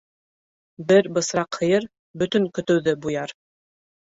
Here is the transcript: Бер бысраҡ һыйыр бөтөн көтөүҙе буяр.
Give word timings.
Бер 0.91 1.09
бысраҡ 1.17 1.59
һыйыр 1.65 1.87
бөтөн 2.23 2.51
көтөүҙе 2.59 2.99
буяр. 3.05 3.37